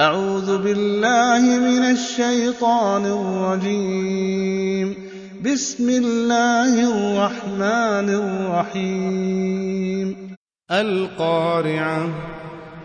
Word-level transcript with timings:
أعوذ 0.00 0.58
بالله 0.58 1.58
من 1.58 1.90
الشيطان 1.90 3.06
الرجيم. 3.06 4.94
بسم 5.44 5.88
الله 5.88 6.72
الرحمن 6.74 8.08
الرحيم. 8.70 10.16
القارعة 10.70 12.08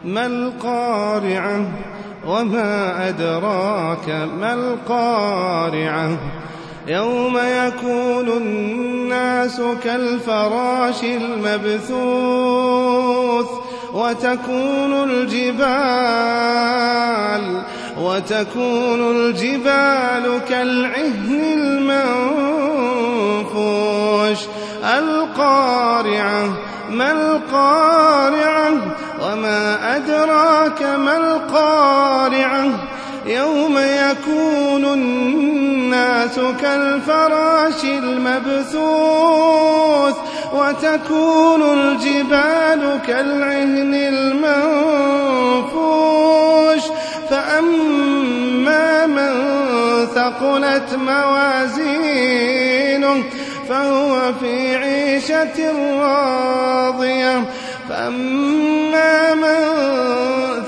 ما 0.05 0.25
القارعة؟ 0.25 1.65
وما 2.27 3.07
أدراك 3.09 4.09
ما 4.39 4.53
القارعة؟ 4.53 6.17
يوم 6.87 7.37
يكون 7.37 8.29
الناس 8.29 9.61
كالفراش 9.83 11.03
المبثوث. 11.03 12.98
وتكون 14.09 15.09
الجبال 15.09 15.69
وتكون 18.01 19.11
الجبال 19.11 20.41
كالعهن 20.49 21.79
المنفوش. 23.53 24.39
القارعة 24.83 26.57
ما 26.91 27.11
القارعة؟ 27.11 28.71
وما 29.23 29.95
أدراك 29.95 30.81
ما 30.83 31.17
القارعة؟ 31.17 32.65
يوم 33.25 33.77
يكون 33.77 34.85
الناس 34.85 35.68
كالفراش 36.61 37.83
المبثوث 37.83 39.29
وتكون 40.53 41.61
الجبال 41.61 42.99
كالعهن 43.07 43.93
المنفوش 43.93 45.79
فأما 47.29 49.07
من 49.07 49.33
ثقلت 50.15 50.95
موازينه 50.95 52.39
فهو 53.69 54.33
في 54.33 54.75
عيشة 54.75 55.71
راضية 56.01 57.43
فأما 57.89 59.33
من 59.35 59.59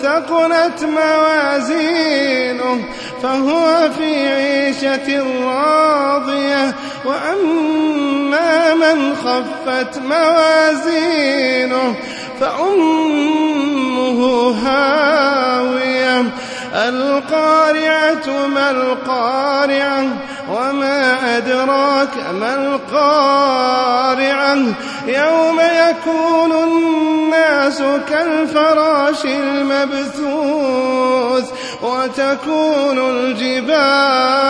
ثقلت 0.01 0.83
موازينه 0.83 2.79
فهو 3.23 3.89
في 3.97 4.27
عيشة 4.27 5.23
راضية. 5.45 6.75
وأما 7.05 8.75
من 8.75 9.15
خفت 9.15 9.99
موازينه 9.99 11.95
فأمه 12.39 14.19
هاوية. 14.65 16.25
القارعة 16.75 18.47
ما 18.47 18.71
القارعة 18.71 20.05
وما 20.49 21.37
أدراك 21.37 22.17
ما 22.39 22.55
القارعة. 22.55 24.57
يوم 25.07 25.59
يكون 25.59 26.51
الناس 26.63 27.83
كالفراش 28.09 29.25
المبثوث. 29.25 31.00
وتكون 32.01 32.97
الجبال 33.15 34.47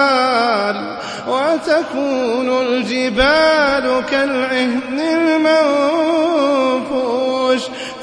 وتكون 1.27 2.49
الجبال 2.49 4.03
كالعهن 4.11 4.99
المنفوش. 4.99 6.31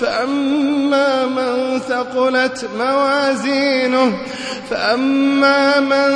فأما 0.01 1.27
من 1.27 1.81
ثقلت 1.89 2.69
موازينه 2.79 4.19
فأما 4.71 5.81
من 5.81 6.15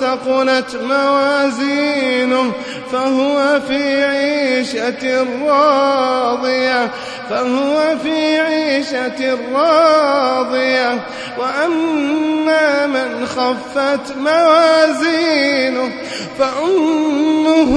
ثقلت 0.00 0.76
موازينه 0.82 2.52
فهو 2.92 3.60
في 3.68 4.04
عيشة 4.04 5.26
راضية 5.46 6.90
فهو 7.30 7.96
في 8.02 8.40
عيشة 8.40 9.38
راضية. 9.54 11.00
وأما 11.38 12.86
من 12.86 13.26
خفت 13.26 14.16
موازينه 14.16 15.92
فأمه 16.38 17.72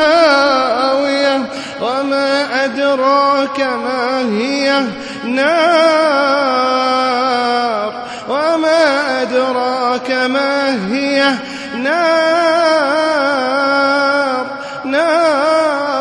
هاوية 0.00 1.42
وما 1.82 2.64
أدراك 2.64 3.60
ما 3.60 4.20
هي 4.20 4.82
نار 5.24 6.22
وما 8.28 9.22
أدراك 9.22 10.10
ما 10.10 10.86
هي 10.90 11.34
نار 11.76 12.32
نار 14.84 15.91